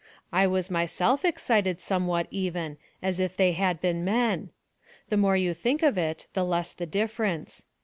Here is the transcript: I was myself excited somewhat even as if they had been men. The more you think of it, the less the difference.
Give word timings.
I 0.33 0.47
was 0.47 0.71
myself 0.71 1.23
excited 1.23 1.79
somewhat 1.79 2.25
even 2.31 2.77
as 3.03 3.19
if 3.19 3.37
they 3.37 3.51
had 3.51 3.79
been 3.79 4.03
men. 4.03 4.49
The 5.09 5.17
more 5.17 5.37
you 5.37 5.53
think 5.53 5.83
of 5.83 5.95
it, 5.95 6.25
the 6.33 6.43
less 6.43 6.73
the 6.73 6.87
difference. 6.87 7.67